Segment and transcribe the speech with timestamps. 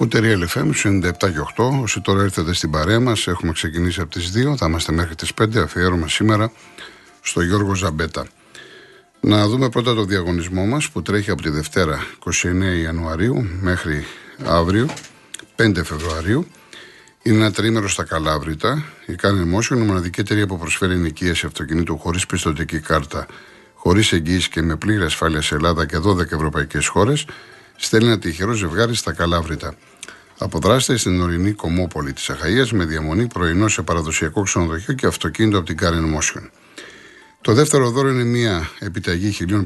[0.00, 1.80] Ακούτε Real FM 97 και 8.
[1.82, 4.56] Όσοι τώρα ήρθατε στην παρέα μας, έχουμε ξεκινήσει από τις 2.
[4.56, 5.58] Θα είμαστε μέχρι τις 5.
[5.58, 6.52] Αφιέρωμα σήμερα
[7.20, 8.26] στο Γιώργο Ζαμπέτα.
[9.20, 14.04] Να δούμε πρώτα το διαγωνισμό μας που τρέχει από τη Δευτέρα 29 Ιανουαρίου μέχρι
[14.44, 14.88] αύριο
[15.56, 16.46] 5 Φεβρουαρίου.
[17.22, 18.84] Είναι ένα τρίμερο στα Καλάβρητα.
[19.06, 23.26] Η Κάνει Motion είναι μοναδική εταιρεία που προσφέρει ενοικίαση αυτοκινήτου χωρίς πιστοτική κάρτα,
[23.74, 27.26] χωρίς εγγύηση και με πλήρη ασφάλεια σε Ελλάδα και 12 ευρωπαϊκές χώρες
[27.78, 29.74] στέλνει ένα τυχερό ζευγάρι στα Καλάβρητα.
[30.40, 35.66] Αποδράστε στην ορεινή Κομόπολη της Αχαία με διαμονή πρωινό σε παραδοσιακό ξενοδοχείο και αυτοκίνητο από
[35.66, 36.48] την Karen Motion.
[37.40, 39.64] Το δεύτερο δώρο είναι μια επιταγή 1.500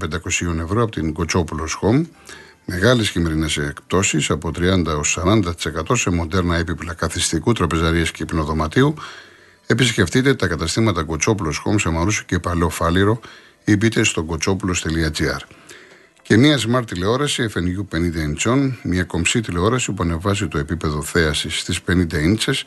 [0.63, 2.05] ευρώ από την Κοτσόπουλος Home.
[2.65, 5.43] Μεγάλες χειμερινές εκπτώσεις από 30 έω 40%
[5.93, 8.95] σε μοντέρνα έπιπλα καθιστικού, τραπεζαρία και υπνοδωματίου.
[9.67, 13.21] Επισκεφτείτε τα καταστήματα Κοτσόπουλος Home σε Μαρούσο και Παλαιό Φάληρο
[13.65, 15.41] ή μπείτε στο κοτσόπουλο.gr.
[16.23, 21.59] Και μια smart τηλεόραση FNU 50 inch, μια κομψή τηλεόραση που ανεβάζει το επίπεδο θέασης
[21.59, 22.63] στις 50 inches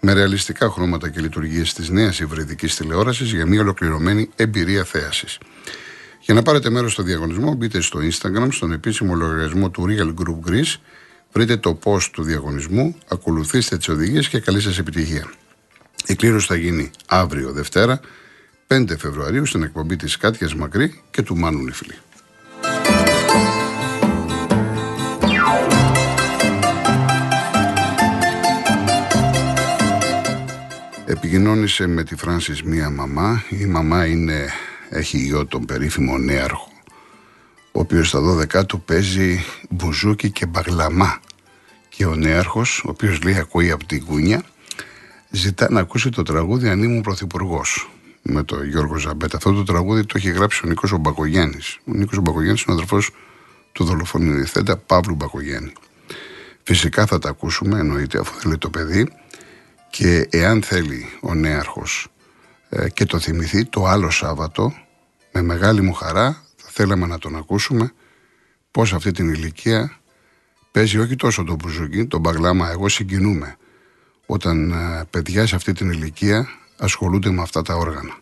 [0.00, 5.38] με ρεαλιστικά χρώματα και λειτουργίες της νέας υβριδικής τηλεόρασης για μια ολοκληρωμένη εμπειρία θέασης.
[6.20, 10.50] Για να πάρετε μέρος στο διαγωνισμό, μπείτε στο Instagram, στον επίσημο λογαριασμό του Real Group
[10.50, 10.76] Greece,
[11.32, 15.30] βρείτε το post του διαγωνισμού, ακολουθήστε τις οδηγίες και καλή σας επιτυχία.
[16.06, 18.00] Η κλήρωση θα γίνει αύριο Δευτέρα,
[18.66, 21.94] 5 Φεβρουαρίου, στην εκπομπή της Κάτιας Μακρύ και του Μάνου Νιφλή.
[31.06, 33.42] Επικοινώνησε με τη Φράνσις μία μαμά.
[33.48, 34.48] Η μαμά είναι,
[34.90, 36.68] έχει γιο τον περίφημο νέαρχο,
[37.72, 41.20] ο οποίος στα 12 του παίζει μπουζούκι και μπαγλαμά.
[41.88, 44.42] Και ο νέαρχος, ο οποίος λέει ακούει από την κούνια,
[45.30, 47.90] ζητά να ακούσει το τραγούδι «Αν ήμουν πρωθυπουργός»
[48.22, 49.36] με τον Γιώργο Ζαμπέτα.
[49.36, 51.24] Αυτό το τραγούδι το έχει γράψει ο Νίκος ο Ο
[51.84, 53.10] Νίκος ο είναι ο αδερφός
[53.72, 55.72] του δολοφονηριθέντα Παύλου Μπακογιάννη.
[56.62, 59.08] Φυσικά θα τα ακούσουμε, εννοείται, αφού θέλει το παιδί
[59.90, 62.08] και εάν θέλει ο νέαρχος
[62.68, 64.74] ε, και το θυμηθεί το άλλο Σάββατο,
[65.32, 67.92] με μεγάλη μου χαρά θα θέλαμε να τον ακούσουμε
[68.70, 70.00] πώς αυτή την ηλικία
[70.72, 73.56] παίζει όχι τόσο το μπουζούκι, τον παγλάμα, εγώ συγκινούμε
[74.26, 78.16] όταν ε, παιδιά σε αυτή την ηλικία ασχολούνται με αυτά τα όργανα.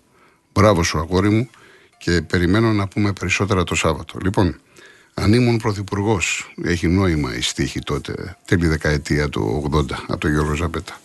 [0.53, 1.51] Μπράβο σου αγόρι μου
[1.99, 4.19] και περιμένω να πούμε περισσότερα το Σάββατο.
[4.23, 4.61] Λοιπόν,
[5.15, 10.55] αν ήμουν πρωθυπουργός, έχει νόημα η στίχη τότε, τέλη δεκαετία του 80, από τον Γιώργο
[10.55, 10.99] Ζαπέτα.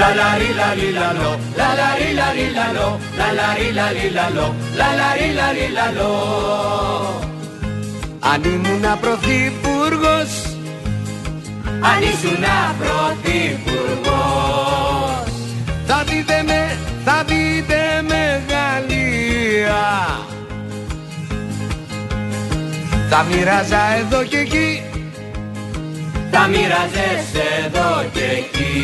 [0.00, 3.28] La la ri la ri la lo, la la ri la ri la lo, la
[3.38, 4.46] la ri la ri la lo,
[4.80, 6.12] la la ri la ri la lo.
[8.20, 10.32] Αν ήμουν πρωθυπουργός,
[11.90, 12.44] αν ήσουν
[12.78, 14.47] πρωθυπουργός, θα
[16.18, 17.80] δείτε με, θα δείτε
[18.12, 19.82] μεγαλεία.
[23.10, 24.82] Θα μοιράζα εδώ και εκεί.
[26.30, 27.26] Τα μοιράζες
[27.64, 28.76] εδώ και εκεί.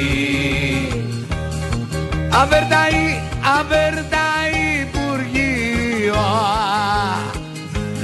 [2.42, 3.22] Αβερταή,
[3.58, 6.24] αβερταή Υπουργείο.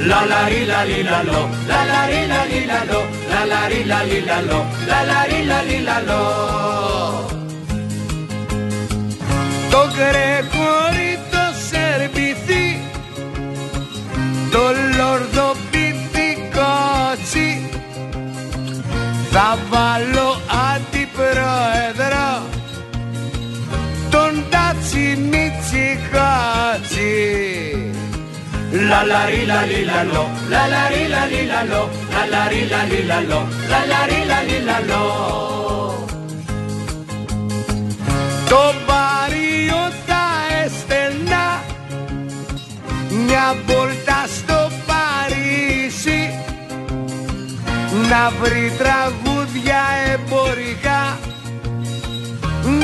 [0.06, 6.99] Λαλαρί λαλί λαλό, λαλαρί λαλί λαλό, λαλαρί λαλί λαλό, λαλαρί λαλί λαλό.
[6.99, 6.99] Το
[29.00, 33.40] Λαλαρί λαλί λαλό, λαλαρί λαλί λαλό, λαλαρί λαλί λαλό,
[33.70, 35.04] λαλαρί λαλί λαλό
[38.48, 40.24] Το παρίο θα
[40.64, 41.44] έστελνα
[43.10, 46.22] μια βόλτα στο Παρίσι
[48.10, 49.82] να βρει τραγούδια
[50.12, 51.02] εμπορικά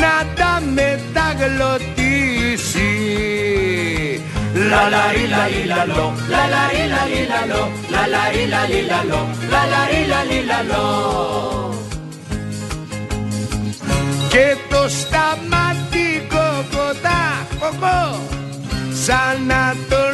[0.00, 2.90] να τα μεταγλωτήσει
[4.70, 7.62] Λαλαρί λαλί λαλό, λαλαρί λαλί λαλό,
[7.94, 9.20] λαλαρί λαλί λαλό,
[9.52, 10.86] λαλαρί λαλί λαλό
[14.28, 18.20] Και το σταματικό κοτά, κοκό,
[19.04, 20.06] σαν να το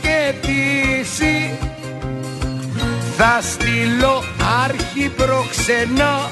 [0.00, 1.58] και πίσει
[3.16, 4.24] θα στείλω
[4.64, 6.30] άρχι προξενό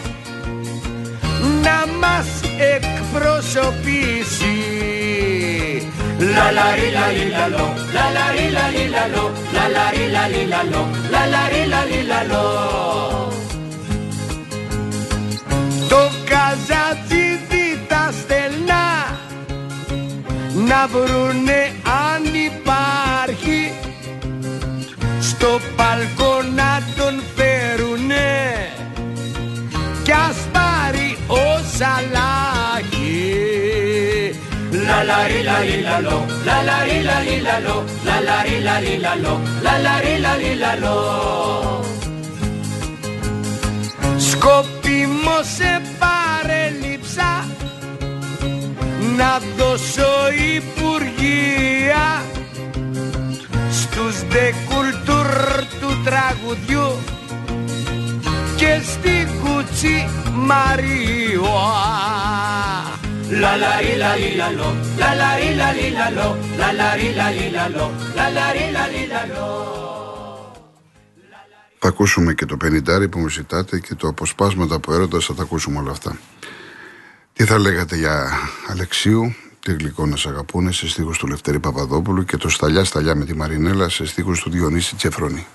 [1.62, 2.29] να μας
[2.75, 4.56] εκπροσωπήσει
[6.20, 8.88] La la ri la li la lo, la la ri la li.
[15.88, 18.87] Το καζατζίδι τα στελνά
[20.69, 21.73] να βρουνε
[22.06, 23.73] αν υπάρχει
[25.21, 28.71] στο παλκό να τον φέρουνε
[30.03, 32.03] και ας πάρει όσα
[35.59, 40.99] Λαλαρί λαρί λαλό, λαλαρί λαρί λαλό, λαλαρί λαρί λαλό, λαλαρί λαρί λαλό
[44.17, 47.47] Σκοπίμω σε παρελείψα
[49.17, 50.13] να δώσω
[50.57, 52.25] υπουργεία
[53.71, 55.27] στους δεκουλτούρ
[55.81, 56.99] του τραγουδιού
[58.57, 61.89] και στην κουτσί Μαριουά.
[63.40, 69.76] Λαλαρί λαλί λαλό, λαλαρί λαλί λαλό, λαλαρί λαλί λαλό, λαλαρί λαλί λαλό.
[71.79, 75.43] Θα ακούσουμε και το πενιντάρι που μου ζητάτε και το αποσπάσματα από έρωτας θα τα
[75.43, 76.19] ακούσουμε όλα αυτά.
[77.32, 78.31] Τι θα λέγατε για
[78.69, 83.14] Αλεξίου, τι γλυκό να σ' αγαπούνε σε στίχους του Λευτέρη Παπαδόπουλου και το Σταλιά Σταλιά
[83.14, 85.46] με τη Μαρινέλα σε στίχους του Διονύση Τσεφρόνη.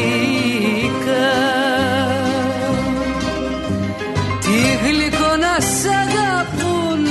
[4.40, 7.04] Τι γλυκό να σ' αγαπούν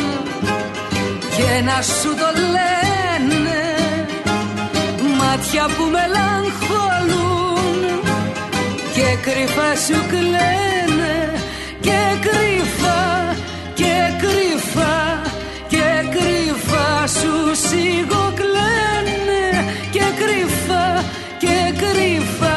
[1.37, 3.61] και να σου το λένε
[5.19, 6.68] Μάτια που μελαγχολούν και
[9.29, 11.33] κρυφά σου κλαίνε
[11.81, 13.35] και κρυφά
[13.75, 15.23] και κρυφά
[15.69, 19.45] και κρυφά σου σιγοκλαίνε
[19.91, 21.05] και κρυφά
[21.39, 22.57] και κρύφα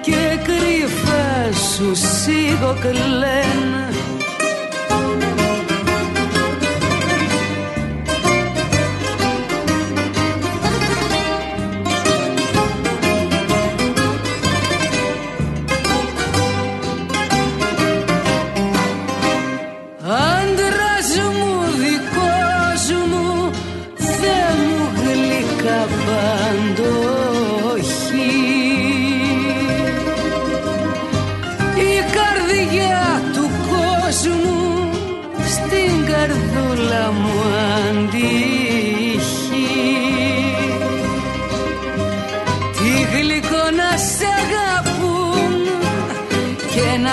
[0.00, 3.89] και κρύφα σου σιγοκλαίνε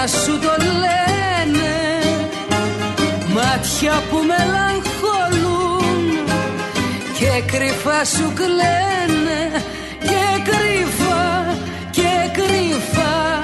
[0.07, 1.75] σου το λένε.
[3.33, 5.95] Μάτια που μελαγχολούν
[7.17, 9.63] Και κρυφά σου κλαίνε.
[9.99, 11.55] Και κρυφά
[11.91, 13.36] και κρυφά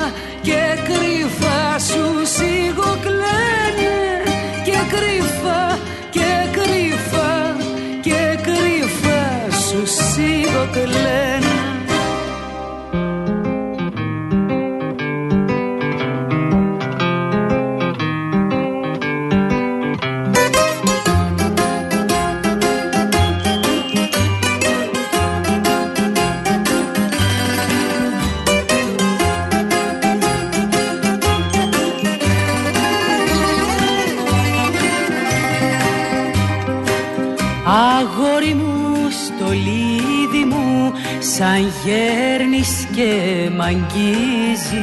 [43.64, 44.74] αγγίζεις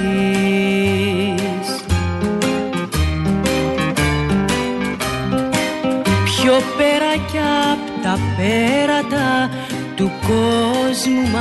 [6.24, 7.38] Πιο πέρα κι
[7.72, 9.50] απ' τα πέρατα
[9.96, 11.36] του κόσμου μ'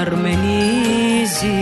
[0.00, 1.54] αρμενίζεις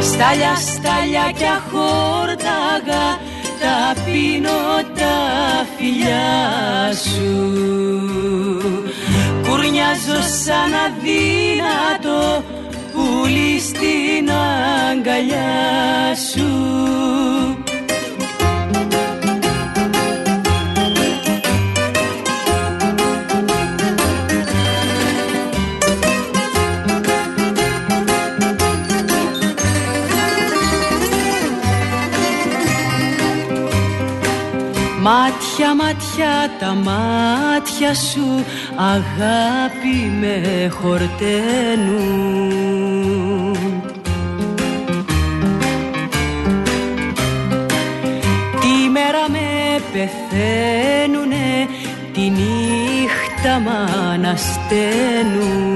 [0.00, 3.06] Στάλια, στάλια κι αχόρταγα
[3.64, 4.60] τα πίνω
[4.94, 5.16] τα
[5.76, 7.32] φιλιά σου.
[9.48, 12.44] Κουρνιάζω σαν αδύνατο
[12.92, 17.63] πουλί στην αγκαλιά σου
[35.04, 38.44] Μάτια, μάτια, τα μάτια σου
[38.76, 42.32] αγάπη με χορταίνουν.
[48.60, 51.68] Τη μέρα με πεθαίνουνε,
[52.12, 53.68] τη νύχτα μ'
[54.12, 55.73] ανασταίνουν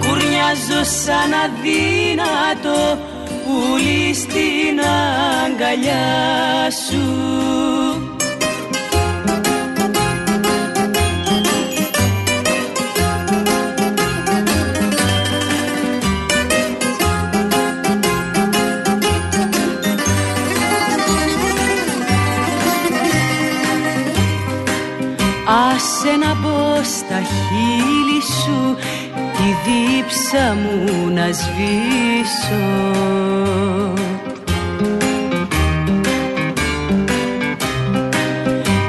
[0.00, 2.98] Κουρνιάζω σαν αδύνατο
[3.44, 4.80] πουλί στην
[5.44, 7.04] αγκαλιά σου
[26.10, 28.76] Άσε να μπω στα χείλη σου
[29.12, 32.66] τη δίψα μου να σβήσω.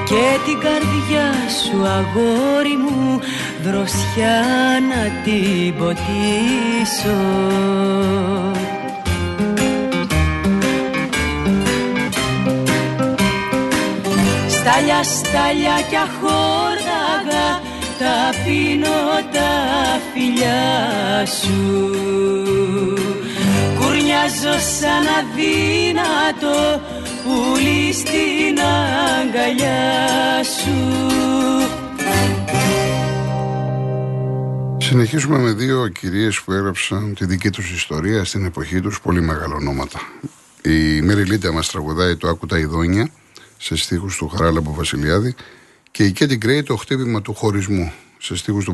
[0.05, 1.31] Και την καρδιά
[1.63, 3.19] σου αγόρι μου
[3.63, 4.41] δροσιά
[4.89, 7.19] να την ποτίσω.
[14.49, 16.80] Στάλια, στάλια κι αχόρδαγα
[18.11, 18.99] τα πίνω
[19.31, 19.51] τα
[20.13, 21.89] φιλιά σου.
[23.79, 26.81] Κουρνιάζω σαν αδύνατο
[27.23, 28.59] πουλί στην
[29.19, 30.77] αγκαλιά σου.
[34.77, 39.55] Συνεχίζουμε με δύο κυρίες που έγραψαν τη δική τους ιστορία στην εποχή τους, πολύ μεγάλα
[39.55, 39.99] ονόματα.
[40.61, 43.09] Η Μέρη Λίντα μας τραγουδάει το «Άκου τα ειδόνια»
[43.57, 45.35] σε στίχους του Χαράλαμπου Βασιλιάδη
[45.91, 48.73] και η Κέντι Γκρέι το χτύπημα του χωρισμού σε στίχους του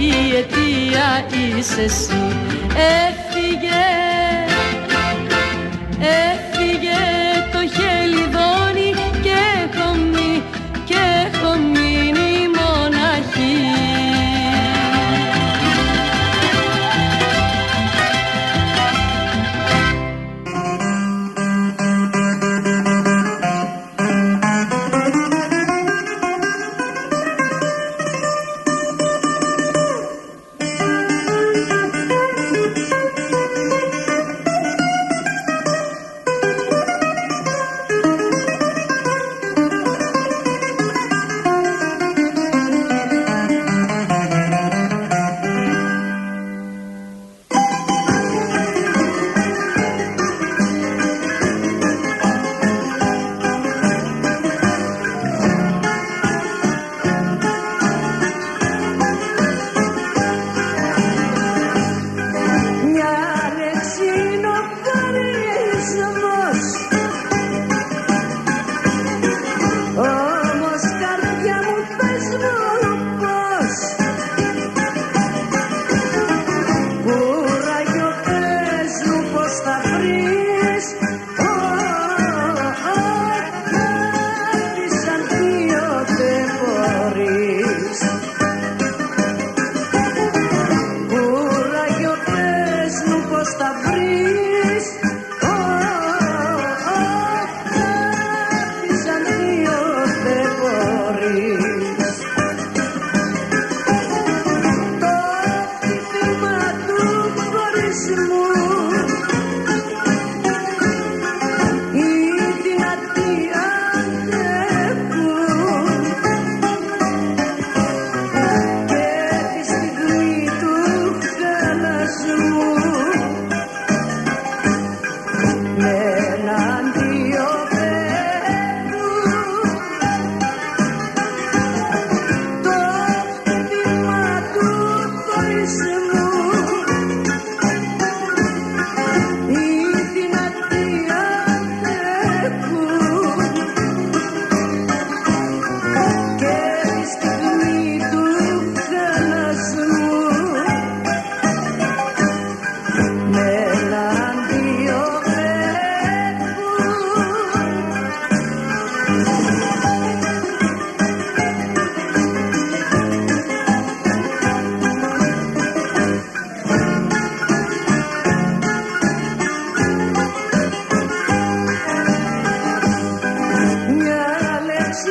[0.00, 2.22] η αιτία είσαι εσύ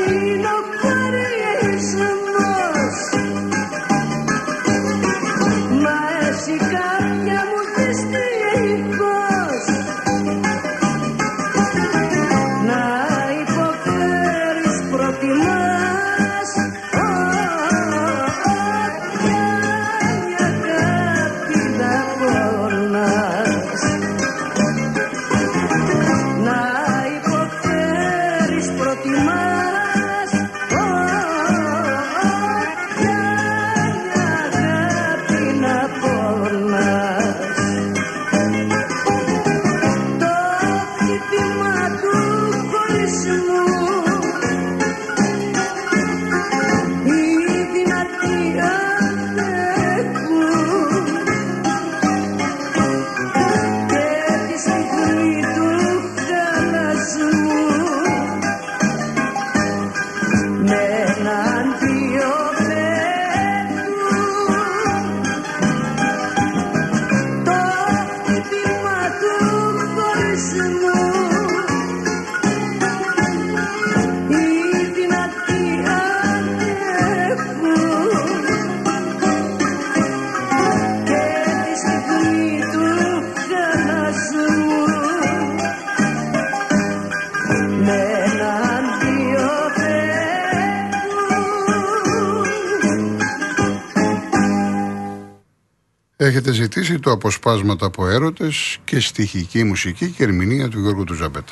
[0.08, 0.99] Enoch.
[96.22, 101.52] Έχετε ζητήσει το αποσπάσματα από έρωτες και στοιχική μουσική και ερμηνεία του Γιώργου Τουζαμπέτα.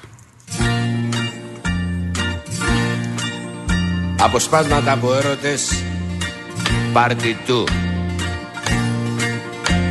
[4.20, 5.84] Αποσπάσματα από έρωτες
[6.94, 7.64] Πάρτι του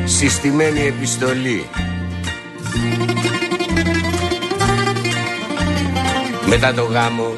[0.05, 1.67] Συστημένη επιστολή
[6.59, 7.35] Μετά το γάμο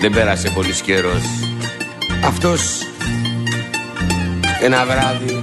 [0.00, 1.22] Δεν πέρασε πολύ καιρός
[2.24, 2.60] Αυτός
[4.62, 5.40] ένα βράδυ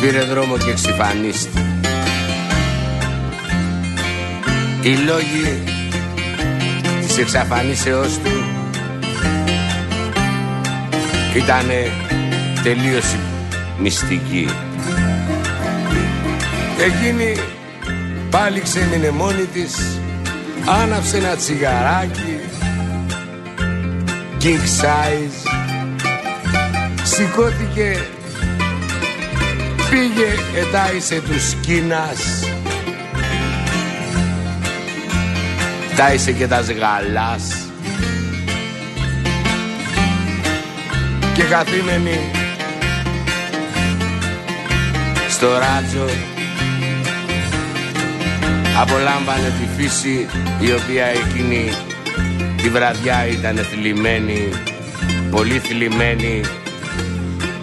[0.00, 1.64] πήρε δρόμο και εξυφανίστη.
[4.82, 5.62] Οι λόγοι
[7.06, 8.44] της εξαφανίσεώς του
[11.36, 11.66] ήταν
[12.62, 13.16] τελείως
[13.78, 14.48] μυστικοί.
[16.78, 17.36] Εκείνη
[18.32, 20.00] πάλι ξέμεινε μόνη της,
[20.82, 22.38] άναψε ένα τσιγαράκι,
[24.40, 25.52] king size,
[27.02, 28.06] Σηκώθηκε
[29.90, 32.44] Πήγε ετάισε τους Κίνας
[35.96, 37.66] Τάισε και τα σγαλάς
[41.34, 42.30] Και καθήμενη
[45.28, 46.06] Στο ράτσο
[48.80, 50.26] Απολάμβανε τη φύση
[50.60, 51.72] η οποία εκείνη
[52.62, 54.48] τη βραδιά ήταν θλιμμένη,
[55.30, 56.40] πολύ θλιμμένη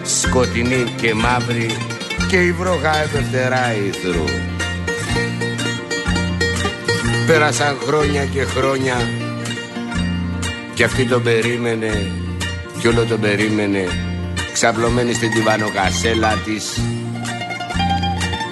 [0.03, 1.77] σκοτεινή και μαύρη
[2.29, 4.23] και η βροχά επευτερά ήθρου.
[7.27, 8.95] Πέρασαν χρόνια και χρόνια
[10.73, 12.11] και αυτή τον περίμενε
[12.79, 13.87] κι όλο τον περίμενε
[14.53, 16.79] ξαπλωμένη στην ντιβανοκασέλα της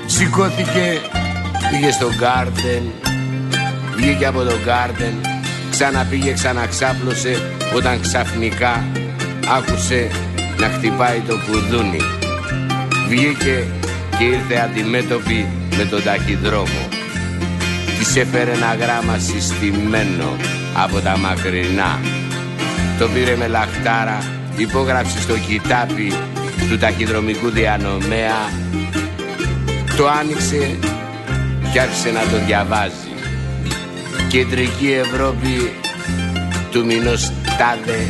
[0.06, 1.02] σηκώθηκε
[1.72, 2.84] πήγε στο garden
[3.96, 5.14] βγήκε από το garden
[5.70, 8.86] ξαναπήγε ξαναξάπλωσε όταν ξαφνικά
[9.58, 10.10] άκουσε
[10.60, 12.02] να χτυπάει το κουδούνι.
[13.08, 13.68] Βγήκε
[14.18, 16.88] και ήρθε αντιμέτωπη με τον ταχυδρόμο.
[18.00, 20.36] Της έφερε ένα γράμμα συστημένο
[20.84, 22.00] από τα μακρινά.
[23.00, 24.18] Το πήρε με λαχτάρα,
[24.58, 26.14] υπόγραψε στο κοιτάπι
[26.70, 28.66] του ταχυδρομικού διανομέα
[29.98, 30.80] το άνοιξε
[31.78, 33.12] και άρχισε να το διαβάζει.
[34.28, 35.72] Κεντρική Ευρώπη
[36.72, 38.08] του μηνός τάδε,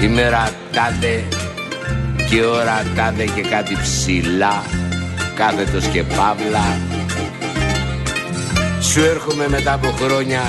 [0.00, 1.24] ημέρα τάδε
[2.30, 4.62] και ώρα τάδε και κάτι ψηλά,
[5.34, 6.78] κάθετος και παύλα.
[8.80, 10.40] Σου έρχομαι μετά από χρόνια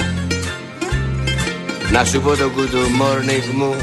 [1.91, 3.75] να σου πω το good morning μου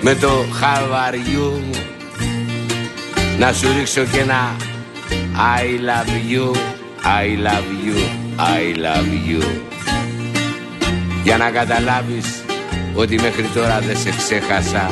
[0.00, 1.62] με το how are you
[3.38, 4.67] να σου ρίξω και ένα
[5.40, 6.52] I love you,
[7.04, 7.96] I love you,
[8.38, 9.42] I love you.
[11.22, 12.44] Για να καταλάβεις
[12.94, 14.90] ότι μέχρι τώρα δεν σε ξέχασα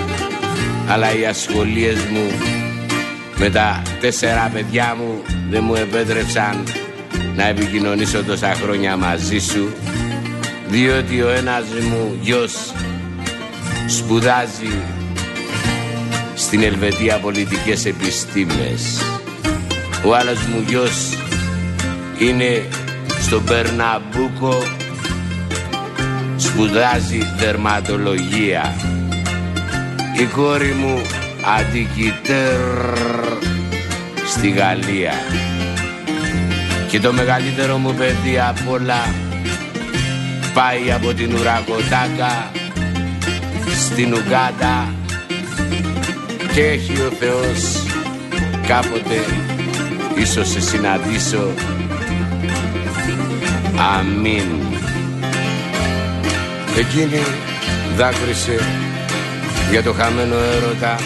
[0.89, 2.31] αλλά οι ασχολίες μου
[3.37, 6.65] με τα τέσσερα παιδιά μου δεν μου επέτρεψαν
[7.37, 9.73] να επικοινωνήσω τόσα χρόνια μαζί σου
[10.69, 12.73] διότι ο ένας μου γιος
[13.87, 14.79] σπουδάζει
[16.35, 19.01] στην Ελβετία πολιτικές επιστήμες
[20.07, 21.19] ο άλλος μου γιος
[22.19, 22.69] είναι
[23.21, 24.63] στο Περναμπούκο
[26.37, 28.75] σπουδάζει δερματολογία.
[30.21, 31.01] Η κόρη μου
[31.59, 32.61] αντικειτέρ
[34.27, 35.15] στη Γαλλία.
[36.89, 39.15] Και το μεγαλύτερο μου παιδί απ' όλα
[40.55, 42.51] πάει από την Ουρακοτάκα
[43.87, 44.95] στην Ουγκάντα
[46.55, 47.83] και έχει ο Θεός
[48.67, 49.25] κάποτε
[50.17, 51.49] ίσως σε συναντήσω.
[53.97, 54.45] Αμήν.
[56.79, 57.23] Εκείνη
[57.97, 58.59] δάκρυσε
[59.71, 60.97] για το χαμένο έρωτα.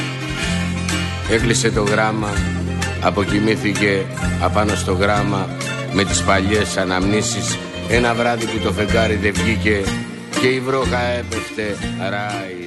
[1.30, 2.30] Έκλεισε το γράμμα.
[3.00, 4.06] Αποκοιμήθηκε
[4.40, 5.48] απάνω στο γράμμα
[5.92, 7.58] Με τις παλιές αναμνήσεις.
[7.88, 9.80] Ένα βράδυ που το φεγγάρι δεν βγήκε
[10.40, 11.76] Και η βρόχα έπεφτε.
[12.10, 12.59] Ράι